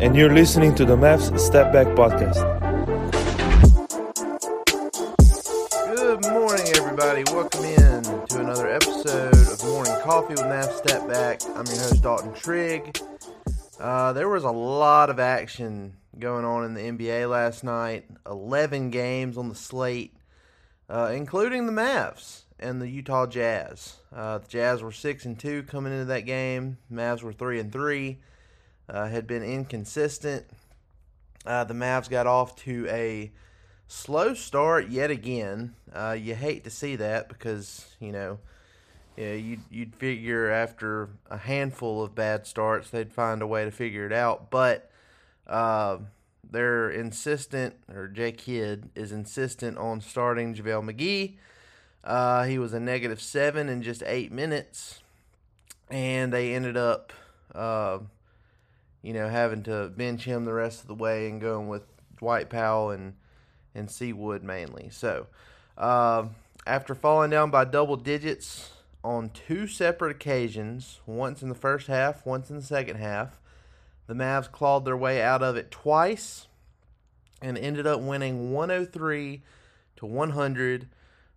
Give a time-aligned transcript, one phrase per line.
[0.00, 2.40] And you're listening to the Mavs Step Back Podcast.
[5.94, 7.22] Good morning, everybody.
[7.24, 11.42] Welcome in to another episode of Morning Coffee with Mavs Step Back.
[11.48, 12.98] I'm your host, Dalton Trigg.
[13.78, 18.06] Uh, there was a lot of action going on in the NBA last night.
[18.24, 20.16] 11 games on the slate,
[20.88, 23.96] uh, including the Mavs and the Utah Jazz.
[24.16, 26.78] Uh, the Jazz were 6 and 2 coming into that game.
[26.90, 28.18] Mavs were 3 and 3.
[28.90, 30.44] Uh, had been inconsistent.
[31.46, 33.30] Uh, the Mavs got off to a
[33.86, 35.74] slow start yet again.
[35.94, 38.40] Uh, you hate to see that because, you know,
[39.16, 43.70] yeah, you'd, you'd figure after a handful of bad starts they'd find a way to
[43.70, 44.50] figure it out.
[44.50, 44.90] But
[45.46, 45.98] uh,
[46.50, 51.34] they're insistent, or Jay Kidd is insistent on starting JaVale McGee.
[52.02, 55.00] Uh, he was a negative seven in just eight minutes,
[55.90, 57.12] and they ended up,
[57.54, 57.98] uh,
[59.02, 61.82] you know, having to bench him the rest of the way and going with
[62.18, 63.14] Dwight Powell and
[63.74, 64.88] and C-Wood mainly.
[64.90, 65.26] So,
[65.78, 66.26] uh,
[66.66, 68.70] after falling down by double digits
[69.02, 73.40] on two separate occasions, once in the first half, once in the second half,
[74.06, 76.48] the Mavs clawed their way out of it twice
[77.40, 79.42] and ended up winning 103
[79.96, 80.88] to 100.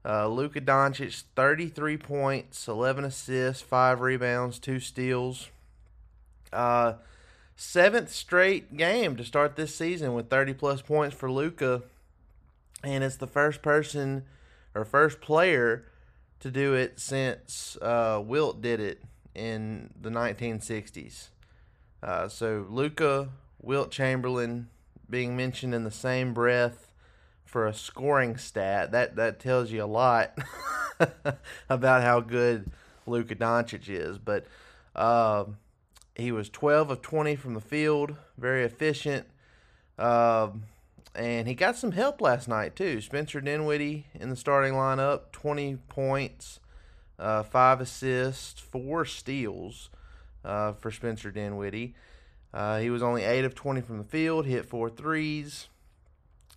[0.05, 5.49] Uh, Luka Doncic, 33 points, 11 assists, 5 rebounds, 2 steals.
[6.51, 6.93] Uh,
[7.55, 11.83] seventh straight game to start this season with 30 plus points for Luka,
[12.83, 14.25] And it's the first person
[14.75, 15.85] or first player
[16.39, 19.01] to do it since uh, Wilt did it
[19.33, 21.29] in the 1960s.
[22.01, 23.29] Uh, so Luka,
[23.61, 24.67] Wilt Chamberlain
[25.09, 26.91] being mentioned in the same breath
[27.45, 30.37] for a scoring stat that that tells you a lot
[31.69, 32.69] about how good
[33.05, 34.17] Luka Doncic is.
[34.17, 34.45] But
[34.95, 35.45] uh,
[36.15, 39.25] he was 12 of 20 from the field, very efficient.
[39.97, 40.49] Uh,
[41.15, 43.01] and he got some help last night too.
[43.01, 46.59] Spencer Dinwiddie in the starting lineup, 20 points,
[47.19, 49.89] uh, five assists, four steals
[50.43, 51.95] uh, for Spencer Dinwiddie.
[52.53, 55.69] Uh, he was only 8 of 20 from the field, hit four threes.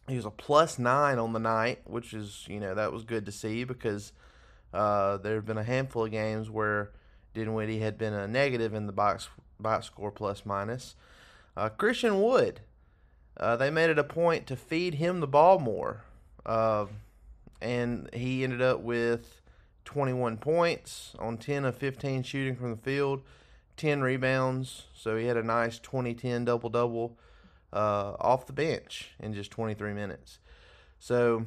[0.08, 3.26] He was a plus nine on the night, which is, you know, that was good
[3.26, 4.12] to see because
[4.72, 6.90] uh, there have been a handful of games where
[7.34, 9.28] Dinwiddie had been a negative in the box
[9.58, 10.96] box score plus minus.
[11.56, 12.60] Uh, Christian Wood,
[13.38, 16.02] uh, they made it a point to feed him the ball more.
[16.44, 16.86] Uh,
[17.60, 19.40] and he ended up with
[19.84, 23.22] 21 points on 10 of 15 shooting from the field.
[23.76, 27.16] 10 rebounds, so he had a nice 20-10 double-double
[27.72, 30.38] uh, off the bench in just 23 minutes.
[30.98, 31.44] So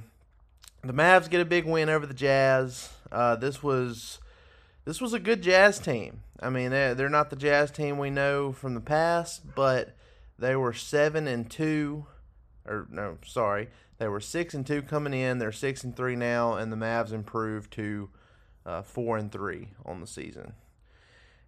[0.84, 2.90] the Mavs get a big win over the Jazz.
[3.12, 4.20] Uh, this was
[4.86, 6.22] this was a good Jazz team.
[6.42, 9.96] I mean, they're, not the Jazz team we know from the past, but
[10.38, 12.06] they were seven and two,
[12.66, 15.38] or no, sorry, they were six and two coming in.
[15.38, 18.10] They're six and three now, and the Mavs improved to
[18.66, 20.54] uh, four and three on the season.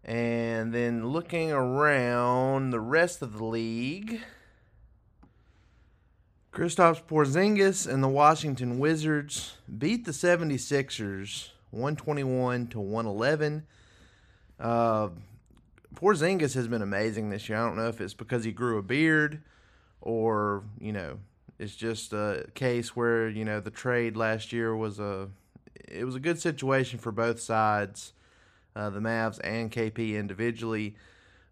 [0.03, 4.21] And then looking around the rest of the league,
[6.51, 13.65] Kristaps Porzingis and the Washington Wizards beat the 76ers 121 to 111.
[14.59, 15.09] Uh,
[15.95, 17.57] Porzingis has been amazing this year.
[17.57, 19.41] I don't know if it's because he grew a beard
[20.01, 21.19] or, you know,
[21.59, 25.29] it's just a case where, you know, the trade last year was a
[25.87, 28.13] it was a good situation for both sides,
[28.75, 30.95] uh, the Mavs and KP individually.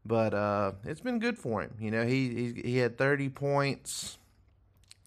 [0.06, 1.75] But uh, it's been good for him.
[1.80, 4.18] You know, he he, he had 30 points,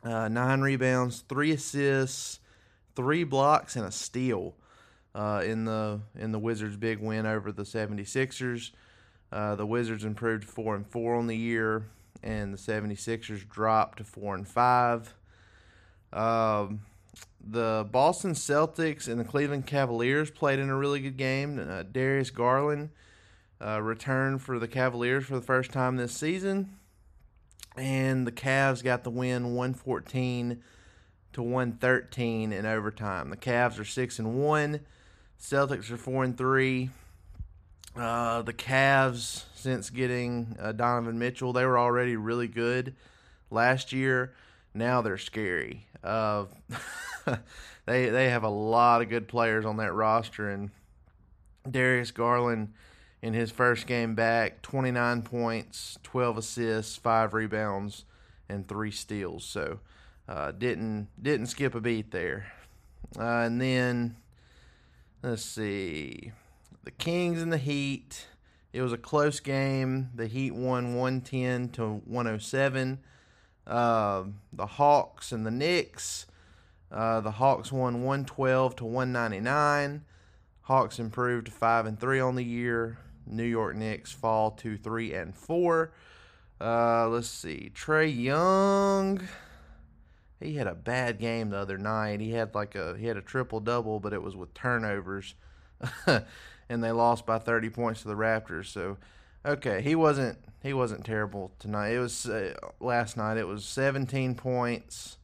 [0.04, 2.40] uh, nine rebounds, three assists,
[2.94, 4.54] three blocks, and a steal
[5.14, 8.70] uh, in the in the Wizards' big win over the 76ers.
[9.30, 11.84] Uh, the Wizards improved four and four on the year,
[12.22, 15.14] and the 76ers dropped to four and five.
[16.12, 16.80] Um,
[17.44, 21.58] the Boston Celtics and the Cleveland Cavaliers played in a really good game.
[21.58, 22.90] Uh, Darius Garland
[23.64, 26.76] uh, returned for the Cavaliers for the first time this season,
[27.76, 30.62] and the Cavs got the win 114
[31.32, 33.30] to 113 in overtime.
[33.30, 34.80] The Cavs are six and one.
[35.42, 36.90] Celtics are four and three.
[37.96, 42.94] Uh, the Cavs, since getting uh, Donovan Mitchell, they were already really good
[43.50, 44.32] last year.
[44.72, 45.86] Now they're scary.
[46.02, 46.44] Uh,
[47.86, 50.70] they they have a lot of good players on that roster, and
[51.68, 52.72] Darius Garland
[53.20, 58.04] in his first game back, 29 points, 12 assists, five rebounds,
[58.48, 59.44] and three steals.
[59.44, 59.80] So
[60.28, 62.52] uh, didn't didn't skip a beat there.
[63.18, 64.16] Uh, and then
[65.22, 66.32] let's see,
[66.84, 68.26] the Kings and the Heat.
[68.72, 70.10] It was a close game.
[70.14, 72.98] The Heat won 110 to 107.
[73.66, 76.26] Uh, the Hawks and the Knicks.
[76.90, 80.04] Uh, the Hawks won 112 to 199.
[80.62, 82.98] Hawks improved to five and three on the year.
[83.26, 85.92] New York Knicks fall to three and four.
[86.60, 89.20] Uh, let's see, Trae Young.
[90.42, 92.20] He had a bad game the other night.
[92.20, 95.34] He had like a he had a triple double, but it was with turnovers,
[96.06, 98.66] and they lost by 30 points to the Raptors.
[98.66, 98.98] So,
[99.44, 101.90] okay, he wasn't he wasn't terrible tonight.
[101.90, 103.36] It was uh, last night.
[103.36, 105.16] It was 17 points,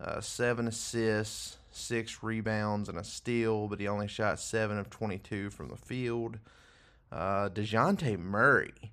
[0.00, 3.68] uh, seven assists, six rebounds, and a steal.
[3.68, 6.38] But he only shot seven of 22 from the field.
[7.10, 8.87] Uh, Dejounte Murray,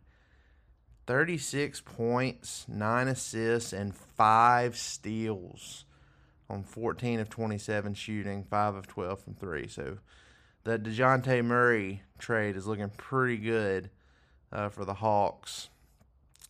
[1.07, 5.85] 36 points, 9 assists, and 5 steals
[6.49, 9.67] on 14 of 27 shooting, 5 of 12 from 3.
[9.67, 9.97] So
[10.63, 13.89] the Dejounte Murray trade is looking pretty good
[14.51, 15.69] uh, for the Hawks.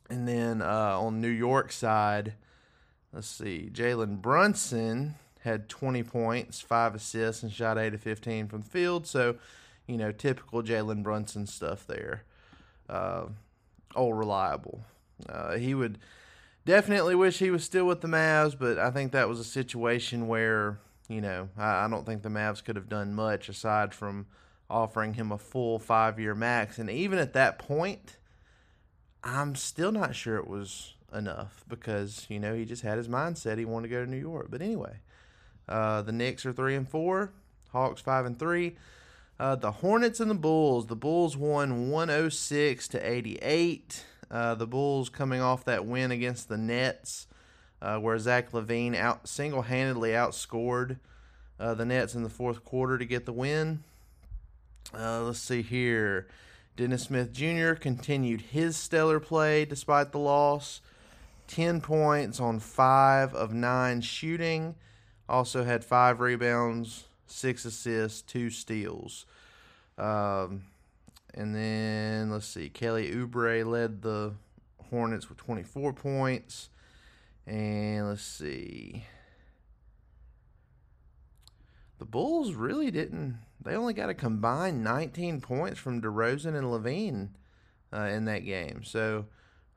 [0.09, 2.33] And then uh, on New York side,
[3.11, 8.61] let's see, Jalen Brunson had 20 points, 5 assists, and shot 8 of 15 from
[8.61, 9.07] the field.
[9.07, 9.35] So
[9.87, 12.23] you know, typical Jalen Brunson stuff there.
[12.89, 13.25] Uh,
[13.95, 14.81] all reliable.
[15.29, 15.97] Uh, he would
[16.65, 20.27] definitely wish he was still with the Mavs, but I think that was a situation
[20.27, 24.27] where, you know, I, I don't think the Mavs could have done much aside from
[24.69, 26.79] offering him a full five year max.
[26.79, 28.17] And even at that point,
[29.23, 33.57] I'm still not sure it was enough because, you know, he just had his mindset
[33.57, 34.47] he wanted to go to New York.
[34.49, 34.97] But anyway,
[35.69, 37.31] uh, the Knicks are three and four,
[37.71, 38.75] Hawks five and three.
[39.39, 40.87] Uh, the Hornets and the Bulls.
[40.87, 44.05] The Bulls won 106 to 88.
[44.31, 47.27] Uh, the Bulls coming off that win against the Nets,
[47.81, 50.99] uh, where Zach LaVine out single-handedly outscored
[51.59, 53.83] uh, the Nets in the fourth quarter to get the win.
[54.93, 56.27] Uh, let's see here.
[56.77, 57.73] Dennis Smith Jr.
[57.73, 60.81] continued his stellar play despite the loss.
[61.47, 64.75] 10 points on 5 of 9 shooting.
[65.27, 69.25] Also had 5 rebounds, six assists, two steals.
[69.98, 70.63] Um,
[71.34, 74.34] and then let's see, Kelly Oubre led the
[74.89, 76.70] Hornets with 24 points.
[77.46, 79.05] And let's see.
[82.00, 83.39] The Bulls really didn't.
[83.62, 87.29] They only got a combined 19 points from DeRozan and LaVine
[87.94, 88.84] uh, in that game.
[88.84, 89.25] So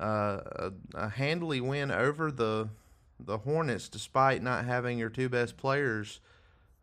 [0.00, 2.69] uh, a, a handily win over the
[3.21, 6.21] the Hornets, despite not having your two best players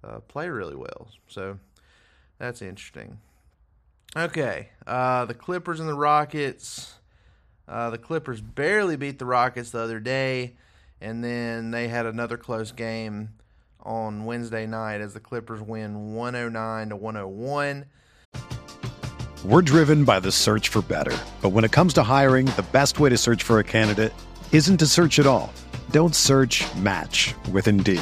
[0.05, 1.07] uh, play really well.
[1.27, 1.57] So
[2.37, 3.19] that's interesting.
[4.15, 6.95] Okay, uh, the Clippers and the Rockets.
[7.67, 10.55] Uh, the Clippers barely beat the Rockets the other day,
[11.01, 13.29] and then they had another close game
[13.81, 17.85] on Wednesday night as the Clippers win 109 to 101.
[19.43, 21.15] We're driven by the search for better.
[21.41, 24.13] But when it comes to hiring, the best way to search for a candidate
[24.51, 25.53] isn't to search at all.
[25.91, 28.01] Don't search match with Indeed.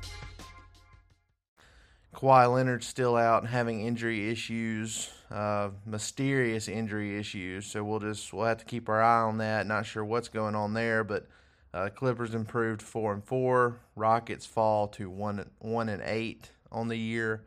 [2.21, 7.65] Kawhi Leonard's still out and having injury issues, uh, mysterious injury issues.
[7.65, 9.65] So we'll just we'll have to keep our eye on that.
[9.65, 11.27] Not sure what's going on there, but
[11.73, 13.79] uh, Clippers improved four and four.
[13.95, 17.43] Rockets fall to one one and eight on the year.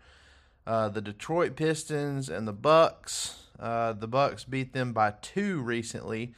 [0.67, 3.45] Uh, the Detroit Pistons and the Bucks.
[3.61, 6.35] Uh, the Bucks beat them by two recently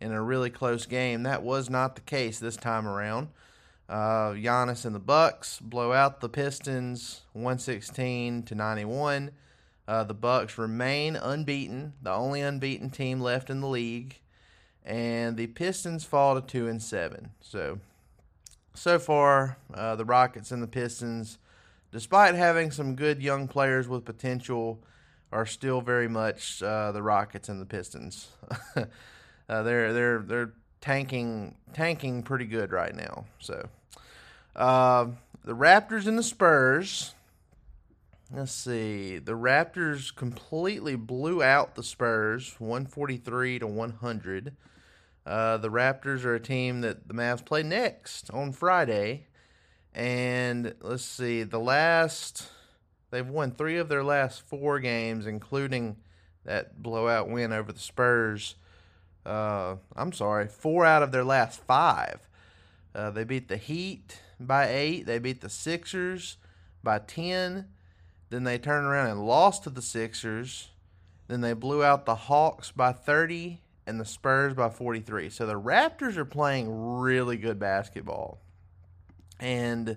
[0.00, 1.24] in a really close game.
[1.24, 3.28] That was not the case this time around.
[3.90, 9.32] Uh, Giannis and the Bucks blow out the Pistons 116 to 91.
[9.88, 14.20] Uh, the Bucks remain unbeaten, the only unbeaten team left in the league,
[14.84, 17.30] and the Pistons fall to two and seven.
[17.40, 17.80] So,
[18.74, 21.38] so far, uh, the Rockets and the Pistons,
[21.90, 24.84] despite having some good young players with potential,
[25.32, 28.28] are still very much uh, the Rockets and the Pistons.
[28.76, 28.84] uh,
[29.64, 33.24] they're they're they're tanking tanking pretty good right now.
[33.40, 33.68] So.
[34.54, 35.08] Uh,
[35.44, 37.14] the Raptors and the Spurs.
[38.32, 39.18] Let's see.
[39.18, 44.56] The Raptors completely blew out the Spurs, 143 to 100.
[45.26, 49.26] Uh, the Raptors are a team that the Mavs play next on Friday.
[49.92, 52.48] And let's see, the last,
[53.10, 55.96] they've won three of their last four games, including
[56.44, 58.54] that blowout win over the Spurs.
[59.26, 62.28] Uh, I'm sorry, four out of their last five.
[62.94, 65.06] Uh, they beat the Heat by eight.
[65.06, 66.36] They beat the Sixers
[66.82, 67.66] by 10.
[68.30, 70.68] Then they turned around and lost to the Sixers.
[71.28, 75.30] Then they blew out the Hawks by 30 and the Spurs by 43.
[75.30, 78.40] So the Raptors are playing really good basketball.
[79.38, 79.96] And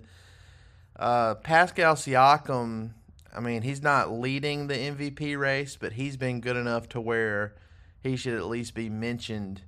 [0.95, 2.91] uh, Pascal Siakam,
[3.35, 7.55] I mean, he's not leading the MVP race, but he's been good enough to where
[8.01, 9.61] he should at least be mentioned,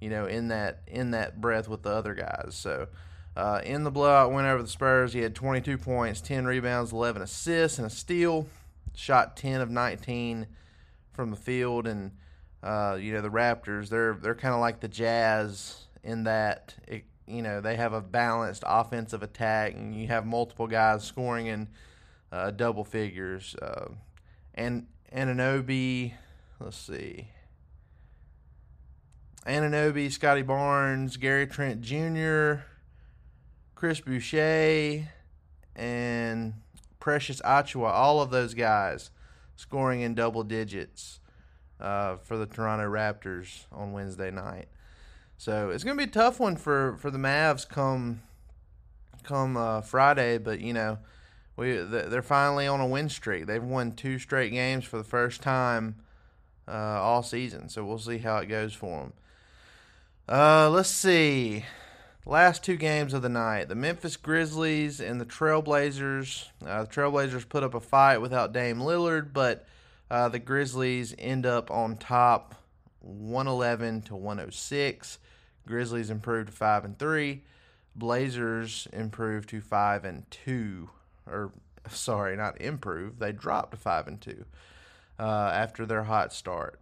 [0.00, 2.54] you know, in that in that breath with the other guys.
[2.54, 2.88] So
[3.36, 7.20] uh, in the blowout win over the Spurs, he had 22 points, 10 rebounds, 11
[7.22, 8.46] assists, and a steal.
[8.94, 10.46] Shot 10 of 19
[11.12, 12.12] from the field, and
[12.62, 13.90] uh, you know the Raptors.
[13.90, 18.00] They're they're kind of like the Jazz in that it, you know they have a
[18.00, 21.68] balanced offensive attack, and you have multiple guys scoring in
[22.32, 23.54] uh, double figures.
[23.60, 23.88] Uh,
[24.54, 26.14] and Anunoby,
[26.58, 27.28] let's see.
[29.46, 32.62] Anunoby, Scottie Barnes, Gary Trent Jr.,
[33.76, 35.06] Chris Boucher,
[35.76, 36.54] and
[36.98, 39.10] Precious Achiuwa, all of those guys
[39.54, 41.20] scoring in double digits
[41.78, 44.68] uh, for the Toronto Raptors on Wednesday night.
[45.36, 48.22] So it's going to be a tough one for, for the Mavs come
[49.22, 50.98] come uh, Friday, but you know
[51.56, 53.46] we they're finally on a win streak.
[53.46, 55.96] They've won two straight games for the first time
[56.66, 57.68] uh, all season.
[57.68, 59.12] So we'll see how it goes for them.
[60.28, 61.64] Uh, let's see
[62.26, 66.48] last two games of the night the Memphis Grizzlies and the Trailblazers.
[66.64, 69.66] Uh, the Trailblazers put up a fight without Dame Lillard, but
[70.10, 72.56] uh, the Grizzlies end up on top
[73.00, 75.18] 111 to 106.
[75.66, 77.42] Grizzlies improved to 5 and 3.
[77.94, 80.90] Blazers improved to 5 and 2.
[81.26, 81.52] Or,
[81.88, 83.20] sorry, not improved.
[83.20, 84.44] They dropped to 5 and 2
[85.18, 86.80] uh, after their hot start.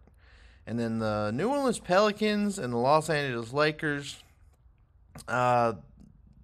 [0.67, 4.23] And then the New Orleans Pelicans and the Los Angeles Lakers
[5.27, 5.73] Uh,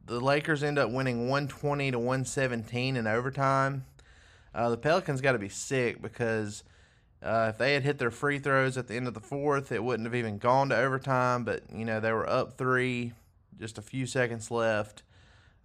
[0.05, 3.85] the Lakers end up winning 120 to 117 in overtime.
[4.53, 6.63] Uh, the Pelicans got to be sick because
[7.23, 9.83] uh, if they had hit their free throws at the end of the fourth, it
[9.83, 11.43] wouldn't have even gone to overtime.
[11.43, 13.13] But you know they were up three,
[13.59, 15.03] just a few seconds left,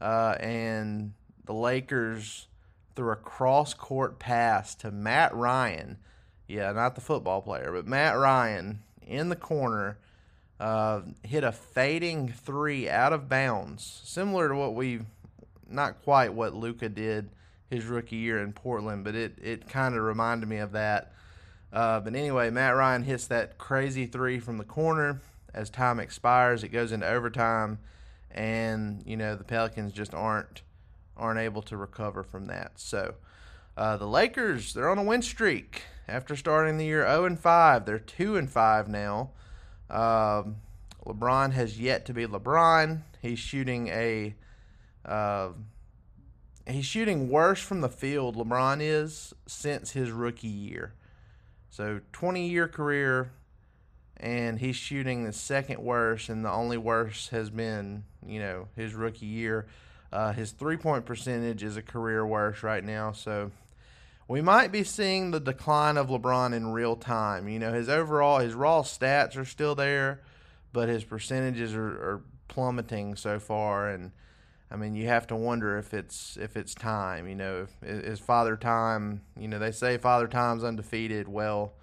[0.01, 2.47] uh, and the Lakers
[2.95, 5.99] threw a cross court pass to Matt Ryan.
[6.47, 9.99] Yeah, not the football player, but Matt Ryan in the corner
[10.59, 15.01] uh, hit a fading three out of bounds, similar to what we,
[15.69, 17.31] not quite what Luka did
[17.71, 21.13] his rookie year in Portland, but it it kind of reminded me of that.
[21.73, 25.21] Uh, but anyway, Matt Ryan hits that crazy three from the corner.
[25.53, 27.79] As time expires, it goes into overtime,
[28.31, 30.63] and you know the Pelicans just aren't
[31.17, 32.73] aren't able to recover from that.
[32.77, 33.15] So
[33.77, 37.85] uh, the Lakers they're on a win streak after starting the year 0 and 5.
[37.85, 39.31] They're 2 and 5 now.
[39.91, 40.57] Um,
[41.05, 43.03] LeBron has yet to be LeBron.
[43.23, 44.35] He's shooting a
[45.05, 45.51] uh,
[46.67, 48.37] he's shooting worse from the field.
[48.37, 50.95] LeBron is since his rookie year.
[51.71, 53.31] So 20 year career,
[54.17, 58.95] and he's shooting the second worst, and the only worst has been you know his
[58.95, 59.67] rookie year.
[60.13, 63.13] Uh, his three point percentage is a career worst right now.
[63.13, 63.53] So
[64.29, 67.49] we might be seeing the decline of LeBron in real time.
[67.49, 70.23] You know, his overall, his raw stats are still there,
[70.73, 73.89] but his percentages are, are plummeting so far.
[73.89, 74.11] And
[74.71, 77.29] I mean, you have to wonder if it's if it's time.
[77.29, 79.23] You know, if, is Father Time?
[79.39, 81.29] You know, they say Father Time's undefeated.
[81.29, 81.75] Well,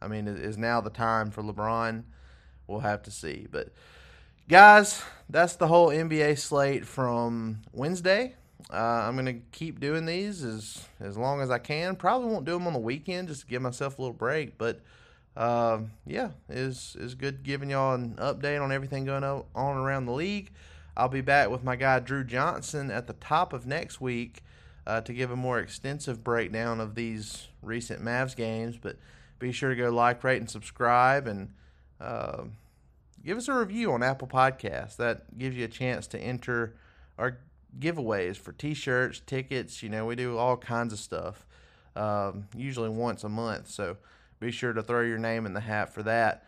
[0.00, 2.04] I mean, is now the time for LeBron?
[2.66, 3.46] We'll have to see.
[3.50, 3.68] But
[4.48, 8.36] guys, that's the whole NBA slate from Wednesday.
[8.72, 11.96] Uh, I'm gonna keep doing these as as long as I can.
[11.96, 14.58] Probably won't do them on the weekend just to give myself a little break.
[14.58, 14.80] But
[15.36, 20.12] uh, yeah, is is good giving y'all an update on everything going on around the
[20.12, 20.52] league.
[20.96, 24.42] I'll be back with my guy Drew Johnson at the top of next week
[24.86, 28.76] uh, to give a more extensive breakdown of these recent Mavs games.
[28.76, 28.96] But
[29.38, 31.54] be sure to go like, rate, and subscribe, and
[32.00, 32.44] uh,
[33.24, 34.96] give us a review on Apple Podcasts.
[34.96, 36.76] That gives you a chance to enter
[37.18, 37.38] our
[37.78, 39.82] giveaways for t-shirts, tickets.
[39.82, 41.46] You know, we do all kinds of stuff.
[41.96, 43.68] Um, usually once a month.
[43.68, 43.96] So
[44.38, 46.46] be sure to throw your name in the hat for that.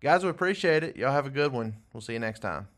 [0.00, 0.96] Guys, we appreciate it.
[0.96, 1.76] Y'all have a good one.
[1.92, 2.68] We'll see you next time.